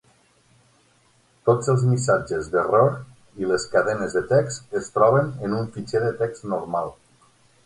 Tots 1.49 1.69
els 1.73 1.83
missatges 1.89 2.49
d'error 2.55 2.95
i 3.43 3.51
les 3.51 3.67
cadenes 3.75 4.17
de 4.19 4.25
text 4.33 4.75
es 4.81 4.91
troben 4.97 5.31
en 5.49 5.55
un 5.61 5.71
fitxer 5.77 6.03
de 6.09 6.11
text 6.25 6.49
normal. 6.57 6.93